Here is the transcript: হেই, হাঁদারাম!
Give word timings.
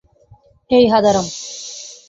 হেই, 0.69 0.85
হাঁদারাম! 0.87 1.27